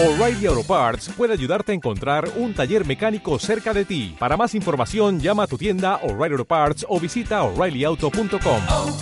O'Reilly 0.00 0.46
Auto 0.46 0.62
Parts 0.62 1.08
puede 1.16 1.32
ayudarte 1.32 1.72
a 1.72 1.74
encontrar 1.74 2.30
un 2.36 2.54
taller 2.54 2.86
mecánico 2.86 3.36
cerca 3.40 3.74
de 3.74 3.84
ti. 3.84 4.14
Para 4.16 4.36
más 4.36 4.54
información, 4.54 5.18
llama 5.18 5.42
a 5.42 5.46
tu 5.48 5.58
tienda 5.58 5.96
O'Reilly 6.04 6.34
Auto 6.34 6.44
Parts 6.44 6.86
o 6.88 7.00
visita 7.00 7.42
oreillyauto.com. 7.42 8.62
oh, 8.70 8.98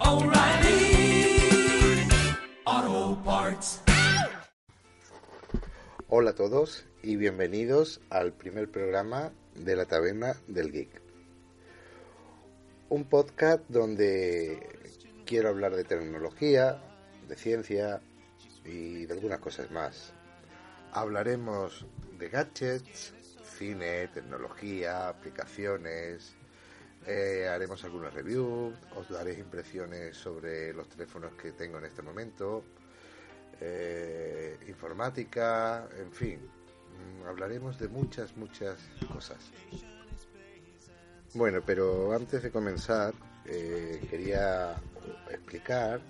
oh, 0.00 0.24
O'Reilly 0.24 1.38
Auto 2.64 3.22
Parts. 3.24 3.80
Hola 6.08 6.30
a 6.30 6.34
todos 6.34 6.84
y 7.04 7.14
bienvenidos 7.14 8.00
al 8.10 8.32
primer 8.32 8.68
programa 8.68 9.30
de 9.54 9.76
la 9.76 9.84
Taberna 9.84 10.34
del 10.48 10.72
Geek. 10.72 11.00
Un 12.88 13.04
podcast 13.04 13.62
donde 13.68 14.68
quiero 15.26 15.48
hablar 15.48 15.76
de 15.76 15.84
tecnología, 15.84 16.82
de 17.28 17.36
ciencia 17.36 18.00
y 18.66 19.06
de 19.06 19.14
algunas 19.14 19.38
cosas 19.38 19.70
más. 19.70 20.12
Hablaremos 20.92 21.86
de 22.18 22.28
gadgets, 22.28 23.14
cine, 23.58 24.08
tecnología, 24.08 25.08
aplicaciones, 25.08 26.34
eh, 27.06 27.46
haremos 27.48 27.84
algunas 27.84 28.12
reviews, 28.12 28.74
os 28.96 29.08
daré 29.08 29.34
impresiones 29.38 30.16
sobre 30.16 30.72
los 30.72 30.88
teléfonos 30.88 31.34
que 31.34 31.52
tengo 31.52 31.78
en 31.78 31.84
este 31.84 32.02
momento, 32.02 32.64
eh, 33.60 34.58
informática, 34.66 35.88
en 35.98 36.10
fin, 36.12 36.40
mm, 36.40 37.28
hablaremos 37.28 37.78
de 37.78 37.88
muchas, 37.88 38.36
muchas 38.36 38.78
cosas. 39.12 39.38
Bueno, 41.34 41.62
pero 41.64 42.12
antes 42.12 42.42
de 42.42 42.50
comenzar, 42.50 43.14
eh, 43.44 44.04
quería 44.10 44.74
explicar 45.30 46.00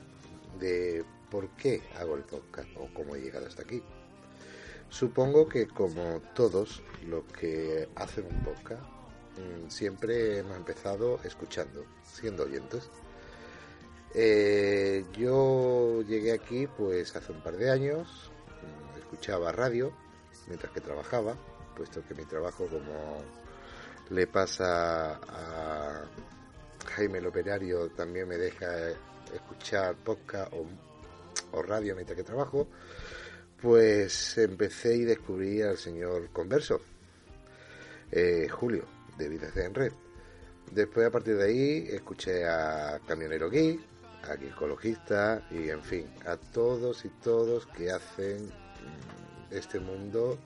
de 0.59 1.05
por 1.31 1.49
qué 1.51 1.83
hago 1.99 2.17
el 2.17 2.23
podcast 2.23 2.69
o 2.77 2.89
cómo 2.95 3.15
he 3.15 3.21
llegado 3.21 3.47
hasta 3.47 3.63
aquí. 3.63 3.83
Supongo 4.89 5.49
que 5.49 5.67
como 5.67 6.21
todos 6.35 6.83
los 7.07 7.25
que 7.25 7.89
hacen 7.97 8.27
un 8.27 8.43
podcast, 8.43 8.83
mm, 8.83 9.69
siempre 9.69 10.39
hemos 10.39 10.57
empezado 10.57 11.21
escuchando, 11.25 11.85
siendo 12.05 12.45
oyentes. 12.45 12.89
Eh, 14.15 15.05
yo 15.13 16.03
llegué 16.03 16.33
aquí 16.33 16.67
pues 16.67 17.15
hace 17.17 17.33
un 17.33 17.43
par 17.43 17.57
de 17.57 17.71
años, 17.71 18.31
mm, 18.63 18.99
escuchaba 18.99 19.53
radio 19.53 19.93
mientras 20.47 20.73
que 20.73 20.81
trabajaba, 20.81 21.37
puesto 21.77 22.03
que 22.07 22.15
mi 22.15 22.25
trabajo 22.25 22.67
como 22.67 23.23
le 24.11 24.27
pasa 24.27 25.21
a 25.29 26.05
Jaime 26.95 27.19
el 27.19 27.27
Operario 27.27 27.89
también 27.91 28.29
me 28.29 28.37
deja 28.37 28.91
escuchar 29.35 29.97
podcast 29.97 30.53
o, 30.53 30.65
o 31.57 31.63
radio 31.63 31.95
mientras 31.95 32.17
que 32.17 32.25
trabajo, 32.25 32.69
pues 33.61 34.39
empecé 34.39 34.97
y 34.97 35.05
descubrí 35.05 35.63
al 35.63 35.79
señor 35.79 36.31
Converso, 36.31 36.81
eh, 38.13 38.49
Julio, 38.49 38.85
de 39.17 39.29
Vidas 39.29 39.57
en 39.57 39.75
Red. 39.75 39.93
Después, 40.71 41.07
a 41.07 41.11
partir 41.11 41.37
de 41.37 41.45
ahí, 41.45 41.89
escuché 41.91 42.45
a 42.47 43.01
Camionero 43.07 43.49
Geek, 43.49 43.81
a 44.25 44.35
Ecologista 44.35 45.47
y, 45.51 45.71
en 45.71 45.83
fin, 45.83 46.07
a 46.27 46.37
todos 46.37 47.05
y 47.05 47.09
todos 47.09 47.67
que 47.67 47.91
hacen 47.91 48.47
mm, 48.47 49.55
este 49.55 49.79
mundo 49.79 50.39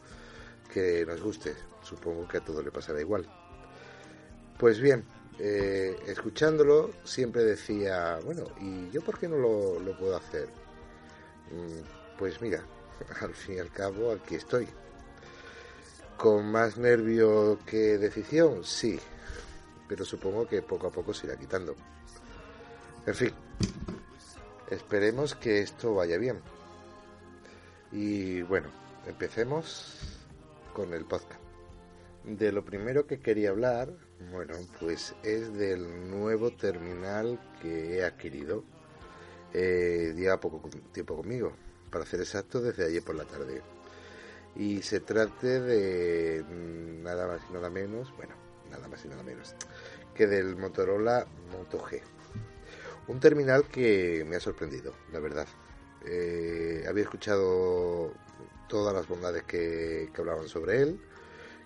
que 0.73 1.05
nos 1.07 1.21
guste. 1.21 1.55
Supongo 1.83 2.29
que 2.29 2.39
a 2.39 2.45
todos 2.45 2.65
le 2.65 2.71
pasará 2.71 3.01
igual. 3.01 3.27
Pues 4.59 4.79
bien, 4.79 5.05
eh, 5.39 5.97
escuchándolo 6.07 6.91
siempre 7.03 7.43
decía, 7.45 8.19
bueno, 8.25 8.45
¿y 8.61 8.91
yo 8.91 9.01
por 9.01 9.19
qué 9.19 9.27
no 9.27 9.37
lo, 9.37 9.81
lo 9.81 9.99
puedo 9.99 10.17
hacer? 10.17 10.49
Mm, 11.51 12.17
Pues 12.19 12.41
mira, 12.41 12.63
al 13.21 13.35
fin 13.35 13.57
y 13.57 13.59
al 13.61 13.71
cabo 13.71 14.13
aquí 14.13 14.35
estoy. 14.35 14.69
¿Con 16.17 16.51
más 16.53 16.77
nervio 16.77 17.59
que 17.65 17.97
decisión? 17.99 18.63
Sí, 18.63 19.01
pero 19.89 20.05
supongo 20.05 20.47
que 20.47 20.61
poco 20.63 20.89
a 20.89 20.91
poco 20.91 21.15
se 21.15 21.27
irá 21.27 21.37
quitando. 21.37 21.75
En 23.07 23.15
fin, 23.15 23.33
esperemos 24.71 25.35
que 25.35 25.61
esto 25.61 25.95
vaya 25.95 26.19
bien. 26.19 26.41
Y 27.91 28.43
bueno, 28.43 28.69
empecemos 29.07 29.99
con 30.75 30.93
el 30.93 31.07
podcast. 31.07 31.41
De 32.25 32.53
lo 32.53 32.63
primero 32.67 33.07
que 33.07 33.21
quería 33.21 33.49
hablar, 33.49 33.91
bueno, 34.31 34.55
pues 34.79 35.15
es 35.23 35.55
del 35.55 36.11
nuevo 36.11 36.51
terminal 36.51 37.41
que 37.63 37.97
he 37.97 38.05
adquirido. 38.05 38.63
Eh, 39.53 40.15
lleva 40.17 40.39
poco 40.39 40.69
tiempo 40.93 41.17
conmigo, 41.17 41.53
para 41.91 42.07
ser 42.07 42.21
exacto, 42.21 42.61
desde 42.61 42.87
ayer 42.87 43.03
por 43.03 43.17
la 43.17 43.25
tarde. 43.25 43.63
Y 44.57 44.83
se 44.83 45.01
trate 45.01 45.61
de 45.61 46.43
mm, 46.43 47.03
nada 47.03 47.27
más 47.27 47.41
y 47.49 47.53
nada 47.53 47.71
menos, 47.71 48.15
bueno, 48.17 48.35
nada 48.71 48.89
más 48.89 49.05
y 49.05 49.09
nada 49.09 49.23
menos, 49.23 49.55
que 50.15 50.27
del 50.27 50.57
Motorola 50.57 51.27
Moto 51.51 51.79
G. 51.85 52.01
Un 53.09 53.19
terminal 53.21 53.65
que 53.67 54.25
me 54.29 54.37
ha 54.37 54.41
sorprendido, 54.41 54.95
la 55.13 55.21
verdad. 55.21 55.47
Eh, 56.07 56.85
había 56.89 57.03
escuchado 57.05 58.13
todas 58.69 58.95
las 58.95 59.09
bondades 59.09 59.43
que, 59.45 60.11
que 60.15 60.21
hablaban 60.21 60.49
sobre 60.49 60.83
él, 60.83 61.01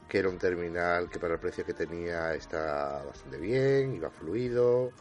que 0.09 0.19
era 0.19 0.29
un 0.29 0.39
terminal 0.39 1.11
que 1.11 1.19
para 1.19 1.35
el 1.35 1.41
precio 1.41 1.65
que 1.65 1.75
tenía 1.75 2.35
está 2.35 3.05
bastante 3.05 3.39
bien, 3.39 3.95
iba 3.95 4.11
fluido. 4.11 4.93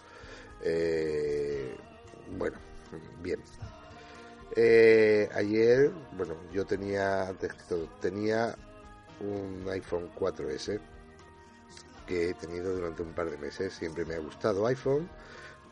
eh, 0.63 1.75
bueno, 2.37 2.57
bien. 3.21 3.39
Eh, 4.55 5.29
ayer, 5.33 5.91
bueno, 6.15 6.35
yo 6.51 6.65
tenía, 6.65 7.33
tenía 7.99 8.55
un 9.19 9.67
iPhone 9.69 10.11
4S 10.15 10.79
que 12.05 12.29
he 12.29 12.33
tenido 12.33 12.75
durante 12.75 13.01
un 13.01 13.13
par 13.13 13.29
de 13.29 13.37
meses. 13.37 13.73
Siempre 13.73 14.05
me 14.05 14.15
ha 14.15 14.19
gustado 14.19 14.67
iPhone. 14.67 15.09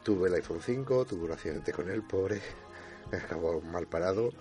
Tuve 0.04 0.30
el 0.30 0.36
iPhone 0.36 0.62
5, 0.62 1.06
tuve 1.06 1.26
un 1.26 1.32
accidente 1.32 1.72
con 1.72 1.90
él, 1.90 2.02
pobre, 2.02 2.42
me 3.12 3.18
acabó 3.20 3.62
mal 3.62 3.88
parado. 3.88 4.32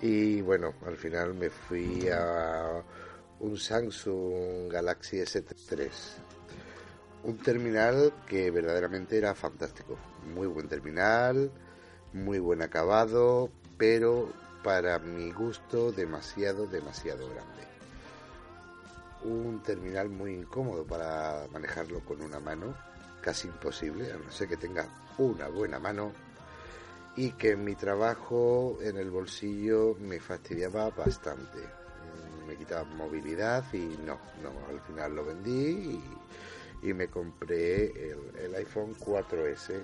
Y 0.00 0.40
bueno, 0.42 0.74
al 0.86 0.96
final 0.96 1.34
me 1.34 1.50
fui 1.50 2.08
a 2.08 2.84
un 3.40 3.56
Samsung 3.56 4.70
Galaxy 4.70 5.18
S3. 5.18 5.90
Un 7.24 7.38
terminal 7.38 8.12
que 8.26 8.50
verdaderamente 8.50 9.16
era 9.18 9.34
fantástico. 9.34 9.96
Muy 10.32 10.46
buen 10.46 10.68
terminal, 10.68 11.50
muy 12.14 12.38
buen 12.38 12.62
acabado, 12.62 13.50
pero 13.76 14.28
para 14.62 14.98
mi 15.00 15.32
gusto 15.32 15.92
demasiado, 15.92 16.66
demasiado 16.66 17.28
grande. 17.28 17.64
Un 19.24 19.60
terminal 19.62 20.08
muy 20.08 20.32
incómodo 20.32 20.84
para 20.84 21.46
manejarlo 21.52 22.00
con 22.00 22.22
una 22.22 22.38
mano, 22.38 22.74
casi 23.20 23.48
imposible, 23.48 24.12
a 24.12 24.16
no 24.16 24.30
ser 24.30 24.48
que 24.48 24.56
tenga 24.56 24.86
una 25.18 25.48
buena 25.48 25.78
mano 25.80 26.12
y 27.16 27.32
que 27.32 27.56
mi 27.56 27.74
trabajo 27.74 28.78
en 28.80 28.96
el 28.96 29.10
bolsillo 29.10 29.96
me 29.98 30.20
fastidiaba 30.20 30.90
bastante. 30.90 31.58
Mm, 31.58 32.46
Me 32.46 32.56
quitaba 32.56 32.84
movilidad 32.84 33.64
y 33.72 33.98
no, 34.06 34.20
no, 34.40 34.52
al 34.68 34.80
final 34.80 35.16
lo 35.16 35.24
vendí 35.24 36.00
y, 36.82 36.92
me 36.92 37.08
compré 37.08 37.86
el 38.44 38.54
iPhone 38.56 38.94
4S 38.94 39.82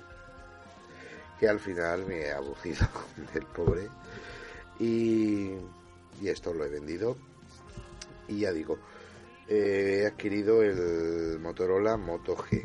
que 1.41 1.49
al 1.49 1.59
final 1.59 2.05
me 2.07 2.27
he 2.27 2.33
abucido 2.33 2.87
del 3.33 3.47
pobre. 3.57 3.89
Y, 4.79 5.53
y 6.21 6.29
esto 6.29 6.53
lo 6.53 6.67
he 6.67 6.69
vendido. 6.69 7.17
Y 8.29 8.41
ya 8.41 8.53
digo 8.53 8.79
eh, 9.49 10.03
he 10.03 10.07
adquirido 10.07 10.63
el 10.63 11.41
Motorola 11.41 11.97
Moto 11.97 12.37
G. 12.37 12.63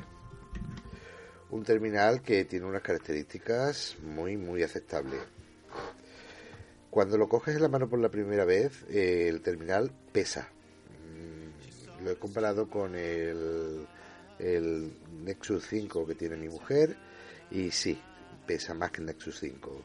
Un 1.49 1.63
terminal 1.63 2.21
que 2.21 2.45
tiene 2.45 2.65
unas 2.65 2.81
características 2.81 3.97
muy 4.03 4.37
muy 4.37 4.61
aceptables. 4.61 5.21
Cuando 6.91 7.17
lo 7.17 7.27
coges 7.27 7.55
en 7.55 7.63
la 7.63 7.69
mano 7.69 7.89
por 7.89 7.99
la 7.99 8.09
primera 8.09 8.45
vez 8.45 8.83
eh, 8.89 9.27
el 9.29 9.41
terminal 9.41 9.91
pesa. 10.11 10.49
Mm, 11.09 12.03
lo 12.03 12.11
he 12.11 12.15
comparado 12.17 12.69
con 12.69 12.95
el, 12.95 13.87
el 14.37 14.91
Nexus 15.23 15.65
5 15.67 16.05
que 16.05 16.13
tiene 16.13 16.35
mi 16.35 16.49
mujer 16.49 16.95
y 17.49 17.71
sí, 17.71 17.99
pesa 18.45 18.73
más 18.73 18.91
que 18.91 19.01
el 19.01 19.07
Nexus 19.07 19.39
5. 19.39 19.81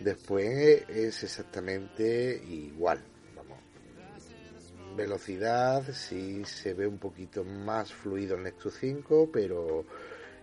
Después 0.00 0.84
es 0.88 1.22
exactamente 1.22 2.42
igual. 2.48 3.02
Vamos. 3.36 3.58
Velocidad, 4.96 5.84
sí 5.92 6.44
se 6.44 6.74
ve 6.74 6.86
un 6.86 6.98
poquito 6.98 7.44
más 7.44 7.92
fluido 7.92 8.36
el 8.36 8.44
Nexus 8.44 8.74
5, 8.80 9.30
pero 9.32 9.84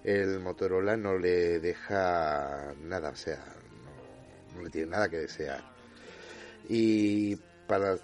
el 0.04 0.40
Motorola 0.40 0.96
no 0.96 1.18
le 1.18 1.60
deja 1.60 2.74
nada, 2.84 3.10
o 3.10 3.16
sea, 3.16 3.44
no, 4.56 4.62
le 4.64 4.70
tiene 4.70 4.92
nada 4.92 5.10
que 5.10 5.18
desear. 5.18 5.64
Y 6.70 7.36
para, 7.68 7.98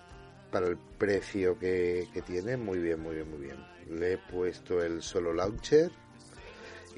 para 0.51 0.67
el 0.67 0.77
precio 0.97 1.57
que 1.59 2.07
tiene, 2.25 2.57
muy 2.57 2.79
bien, 2.79 2.99
muy 2.99 3.15
bien, 3.15 3.29
muy 3.29 3.39
bien. 3.39 3.57
Le 3.89 4.13
he 4.13 4.17
puesto 4.17 4.81
el 4.81 5.01
solo 5.01 5.33
launcher 5.33 5.91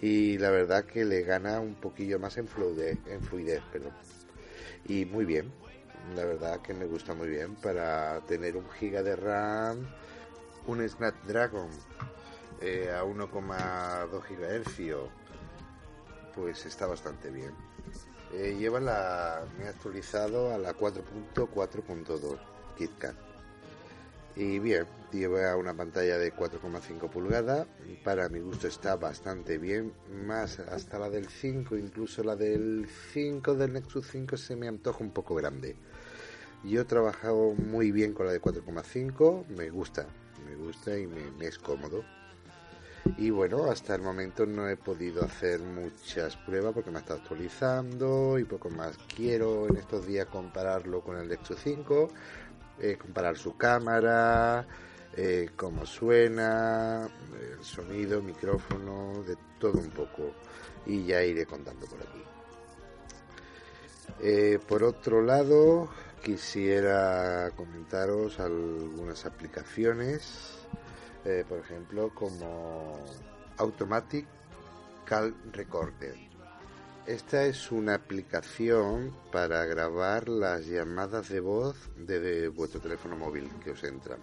y 0.06 0.38
la 0.38 0.52
verdad 0.52 0.86
que 0.86 1.04
le 1.04 1.24
gana 1.24 1.60
un 1.60 1.74
poquillo 1.74 2.20
más 2.20 2.38
en 2.38 2.48
fluidez, 2.48 3.00
en 3.08 3.22
fluidez 3.22 3.64
perdón. 3.72 3.94
y 4.86 5.04
muy 5.06 5.26
bien 5.26 5.52
La 6.16 6.24
verdad 6.26 6.62
que 6.62 6.76
me 6.76 6.86
gusta 6.86 7.16
muy 7.16 7.28
bien 7.28 7.56
para 7.56 8.22
tener 8.28 8.56
un 8.56 8.70
giga 8.70 9.02
de 9.02 9.16
RAM, 9.16 9.88
un 10.68 10.88
Snapdragon 10.88 11.70
eh, 12.62 12.92
a 12.96 13.04
1,2 13.04 14.22
GHz, 14.30 15.10
pues 16.36 16.66
está 16.68 16.86
bastante 16.86 17.32
bien. 17.32 17.54
Eh, 18.32 18.56
lleva 18.60 18.80
la, 18.80 19.44
me 19.58 19.66
he 19.66 19.68
actualizado 19.70 20.54
a 20.54 20.60
la 20.60 20.76
4.4.2 20.76 22.38
KitKat. 22.78 23.35
Y 24.36 24.60
bien, 24.60 24.86
lleva 25.14 25.56
una 25.56 25.74
pantalla 25.74 26.18
de 26.18 26.34
4,5 26.34 27.10
pulgadas. 27.10 27.68
Para 28.04 28.28
mi 28.28 28.40
gusto 28.40 28.68
está 28.68 28.98
bastante 28.98 29.58
bien. 29.58 29.94
Más 30.26 30.60
hasta 30.60 31.00
la 31.00 31.10
del 31.10 31.28
5, 31.28 31.78
incluso 31.78 32.24
la 32.24 32.36
del 32.36 32.88
5 33.14 33.56
del 33.56 33.74
Nexus 33.74 34.08
5 34.12 34.36
se 34.36 34.56
me 34.58 34.68
antoja 34.68 35.04
un 35.04 35.12
poco 35.12 35.36
grande. 35.36 35.76
Yo 36.66 36.82
he 36.82 36.86
trabajado 36.86 37.54
muy 37.54 37.92
bien 37.92 38.14
con 38.14 38.26
la 38.26 38.34
de 38.34 38.42
4,5. 38.42 39.48
Me 39.48 39.70
gusta, 39.70 40.06
me 40.46 40.56
gusta 40.56 40.98
y 40.98 41.08
me 41.08 41.46
es 41.46 41.58
cómodo. 41.58 42.04
Y 43.18 43.30
bueno, 43.30 43.66
hasta 43.66 43.96
el 43.96 44.02
momento 44.02 44.46
no 44.48 44.68
he 44.68 44.76
podido 44.76 45.24
hacer 45.24 45.60
muchas 45.62 46.36
pruebas 46.38 46.74
porque 46.74 46.90
me 46.90 47.00
está 47.00 47.14
actualizando 47.14 48.40
y 48.40 48.44
poco 48.44 48.70
más. 48.72 48.98
Quiero 49.16 49.68
en 49.68 49.78
estos 49.78 50.08
días 50.08 50.26
compararlo 50.26 51.02
con 51.02 51.18
el 51.18 51.30
Nexus 51.30 51.58
5, 51.64 52.10
eh, 52.80 52.98
comparar 53.00 53.38
su 53.38 53.56
cámara, 53.58 54.66
eh, 55.16 55.50
cómo 55.56 55.86
suena, 55.86 57.08
el 57.58 57.64
sonido, 57.64 58.22
micrófono, 58.22 59.24
de 59.24 59.38
todo 59.60 59.80
un 59.80 59.90
poco. 59.92 60.34
Y 60.86 61.06
ya 61.06 61.24
iré 61.24 61.46
contando 61.46 61.86
por 61.88 62.00
aquí. 62.00 62.24
Eh, 64.22 64.60
por 64.68 64.84
otro 64.84 65.22
lado, 65.22 65.90
quisiera 66.24 67.50
comentaros 67.56 68.40
algunas 68.40 69.26
aplicaciones 69.26 70.56
eh, 71.26 71.44
por 71.50 71.58
ejemplo, 71.58 72.12
como 72.14 73.00
Automatic 73.58 74.28
Call 75.06 75.34
Recorder. 75.52 76.35
Esta 77.08 77.46
es 77.46 77.72
una 77.72 77.94
aplicación 77.94 79.16
para 79.32 79.64
grabar 79.66 80.28
las 80.28 80.66
llamadas 80.66 81.30
de 81.30 81.40
voz 81.40 81.76
de, 81.98 82.48
vuestro 82.48 82.82
teléfono 82.82 83.16
móvil 83.16 83.48
que 83.64 83.72
os 83.72 83.84
entran. 83.84 84.20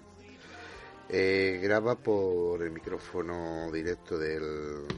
Eh, 1.08 1.60
graba 1.62 1.94
por 1.94 2.60
el 2.60 2.72
micrófono 2.72 3.70
directo 3.70 4.18
del, 4.18 4.88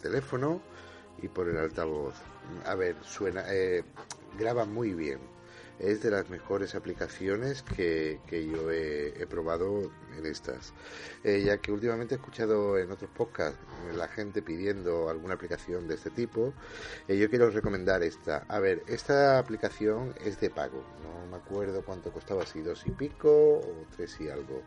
teléfono 0.00 0.62
y 1.20 1.26
por 1.26 1.48
el 1.48 1.56
altavoz. 1.56 2.14
A 2.64 2.76
ver, 2.76 2.94
suena, 3.02 3.42
eh, 3.48 3.82
graba 4.38 4.64
muy 4.64 4.94
bien 4.94 5.37
es 5.78 6.02
de 6.02 6.10
las 6.10 6.28
mejores 6.28 6.74
aplicaciones 6.74 7.62
que, 7.62 8.20
yo 8.30 8.70
he, 8.70 9.26
probado 9.28 9.90
en 10.16 10.26
estas. 10.26 10.72
Eh, 11.22 11.42
ya 11.44 11.58
que 11.58 11.70
últimamente 11.70 12.14
he 12.14 12.18
escuchado 12.18 12.78
en 12.78 12.90
otros 12.90 13.10
podcasts 13.10 13.58
la 13.94 14.08
gente 14.08 14.42
pidiendo 14.42 15.08
alguna 15.08 15.34
aplicación 15.34 15.86
de 15.86 15.94
este 15.94 16.10
tipo, 16.10 16.52
eh, 17.06 17.16
yo 17.16 17.30
quiero 17.30 17.50
recomendar 17.50 18.02
esta. 18.02 18.44
A 18.48 18.58
ver, 18.58 18.82
esta 18.86 19.38
aplicación 19.38 20.14
es 20.24 20.40
de 20.40 20.50
pago, 20.50 20.82
no 21.02 21.26
me 21.30 21.36
acuerdo 21.36 21.82
cuánto 21.82 22.12
costaba, 22.12 22.44
si 22.46 22.60
dos 22.60 22.84
y 22.86 22.90
pico 22.90 23.58
o 23.58 23.86
tres 23.96 24.20
y 24.20 24.28
algo. 24.28 24.62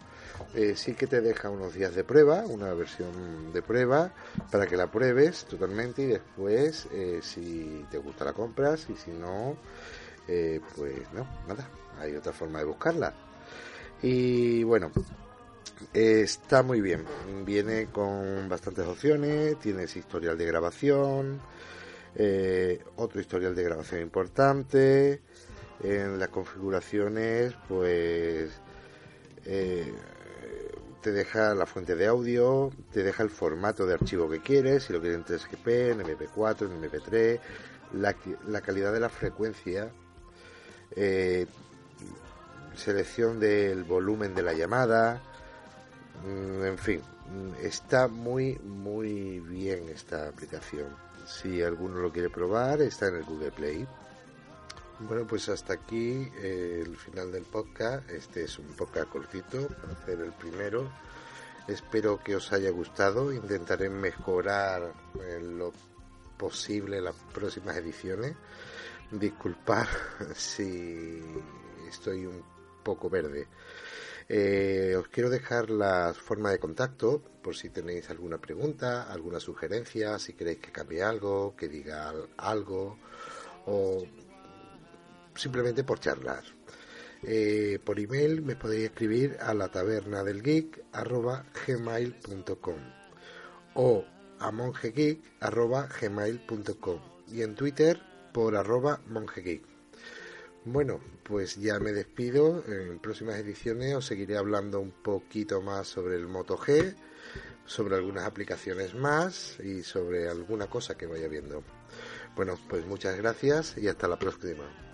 Eh, 0.56 0.76
sí 0.76 0.94
que 0.94 1.08
te 1.08 1.22
deja 1.22 1.50
unos 1.50 1.74
días 1.74 1.96
de 1.96 2.04
prueba, 2.04 2.46
una 2.46 2.74
versión 2.74 3.52
de 3.52 3.62
prueba, 3.62 4.14
para 4.52 4.68
que 4.68 4.78
la 4.78 4.90
pruebes 4.90 5.46
totalmente 5.46 6.04
y 6.04 6.06
después, 6.08 6.88
si 7.22 7.86
te 7.90 7.98
gusta 7.98 8.26
la 8.26 8.34
compras 8.34 8.88
y 8.90 8.96
si 8.96 9.12
no, 9.12 9.58
eh, 10.28 10.60
pues 10.76 11.12
no, 11.14 11.28
nada, 11.48 11.70
hay 12.00 12.16
otra 12.16 12.34
forma 12.34 12.60
de 12.60 12.66
buscarla. 12.66 13.14
Y 14.02 14.64
bueno, 14.64 14.92
está 15.94 16.64
muy 16.64 16.82
bien, 16.82 17.06
viene 17.46 17.88
con 17.88 18.48
bastantes 18.50 18.86
opciones, 18.86 19.60
tienes 19.60 19.96
historial 19.96 20.38
de 20.38 20.46
grabación, 20.46 21.42
eh, 22.16 22.84
otro 22.96 23.22
historial 23.22 23.56
de 23.56 23.64
grabación 23.64 24.02
importante, 24.02 25.22
en 25.84 26.20
las 26.20 26.30
configuraciones 26.30 27.56
pues 27.68 28.52
eh, 29.46 29.94
te 31.02 31.12
deja 31.12 31.56
la 31.56 31.66
fuente 31.66 31.96
de 31.96 32.08
audio, 32.08 32.72
te 32.92 33.04
deja 33.04 33.24
el 33.24 33.30
formato 33.30 33.86
de 33.86 33.96
archivo 33.96 34.30
que 34.30 34.40
quieres, 34.40 34.84
si 34.84 34.94
lo 34.94 35.02
quieres 35.02 35.18
en 35.18 35.26
3GP, 35.26 35.92
en 35.92 36.00
MP4, 36.02 36.70
en 36.70 36.82
MP3, 36.82 37.40
la, 37.94 38.16
la 38.48 38.62
calidad 38.62 38.94
de 38.94 39.00
la 39.00 39.10
frecuencia 39.10 39.92
eh, 40.96 41.46
selección 42.76 43.40
del 43.40 43.84
volumen 43.84 44.34
de 44.36 44.44
la 44.44 44.54
llamada, 44.54 45.22
mm, 46.24 46.66
en 46.66 46.78
fin, 46.78 47.02
mm, 47.02 47.66
está 47.66 48.08
muy, 48.08 48.58
muy 48.60 49.40
bien 49.40 49.90
esta 49.90 50.28
aplicación. 50.28 50.88
Si 51.26 51.62
alguno 51.62 52.00
lo 52.00 52.12
quiere 52.12 52.30
probar, 52.30 52.82
está 52.82 53.08
en 53.08 53.16
el 53.16 53.24
Google 53.24 53.52
Play. 53.52 53.88
Bueno, 55.00 55.26
pues 55.26 55.50
hasta 55.50 55.74
aquí 55.74 56.32
eh, 56.42 56.84
el 56.86 56.96
final 56.96 57.32
del 57.32 57.44
podcast. 57.44 58.10
Este 58.10 58.44
es 58.44 58.60
un 58.60 58.68
podcast 58.68 59.10
cortito 59.10 59.68
para 59.68 59.94
hacer 59.94 60.20
el 60.20 60.32
primero. 60.34 60.92
Espero 61.68 62.20
que 62.24 62.36
os 62.36 62.52
haya 62.54 62.70
gustado. 62.70 63.32
Intentaré 63.32 63.90
mejorar 63.90 64.94
lo 65.42 65.72
posible 66.38 66.98
en 66.98 67.06
las 67.06 67.16
próximas 67.34 67.78
ediciones. 67.78 68.36
Disculpar 69.12 69.88
si 70.36 71.22
estoy 71.88 72.26
un 72.26 72.44
poco 72.84 73.10
verde. 73.10 73.48
Eh, 74.30 74.96
os 74.98 75.10
quiero 75.10 75.30
dejar 75.30 75.70
la 75.70 76.14
forma 76.14 76.52
de 76.52 76.60
contacto 76.60 77.22
por 77.42 77.56
si 77.56 77.70
tenéis 77.70 78.10
alguna 78.10 78.38
pregunta, 78.38 79.12
alguna 79.12 79.40
sugerencia, 79.40 80.18
si 80.20 80.34
queréis 80.34 80.60
que 80.60 80.72
cambie 80.72 81.04
algo, 81.04 81.56
que 81.56 81.68
diga 81.68 82.14
algo 82.38 82.98
o 83.66 84.04
simplemente 85.36 85.84
por 85.84 86.00
charlar. 86.00 86.44
Eh, 87.24 87.80
por 87.84 88.00
email 88.00 88.42
me 88.42 88.56
podéis 88.56 88.86
escribir 88.86 89.38
a 89.42 89.54
la 89.54 89.70
taberna 89.70 90.24
del 90.24 90.42
geek 90.42 90.86
gmail.com 91.68 92.80
o 93.76 94.06
a 94.40 94.52
monjegeek 94.52 95.22
gmail.com 96.00 97.00
y 97.28 97.42
en 97.44 97.56
Twitter 97.56 98.11
por 98.34 98.56
arroba 98.56 99.02
monjegeek. 99.08 99.64
Bueno, 100.66 101.00
pues 101.24 101.56
ya 101.56 101.80
me 101.80 101.92
despido. 101.92 102.64
En 102.68 103.00
próximas 103.00 103.38
ediciones 103.38 103.96
os 103.96 104.06
seguiré 104.06 104.38
hablando 104.38 104.80
un 104.80 104.92
poquito 104.92 105.62
más 105.62 105.88
sobre 105.88 106.16
el 106.16 106.28
Moto 106.28 106.58
G, 106.58 106.96
sobre 107.66 107.96
algunas 107.96 108.26
aplicaciones 108.26 108.94
más 108.94 109.60
y 109.60 109.82
sobre 109.82 110.30
alguna 110.30 110.68
cosa 110.68 110.96
que 110.96 111.08
vaya 111.08 111.28
viendo. 111.28 111.64
Bueno, 112.36 112.60
pues 112.70 112.86
muchas 112.86 113.18
gracias 113.18 113.78
y 113.78 113.88
hasta 113.88 114.08
la 114.08 114.20
próxima. 114.20 114.91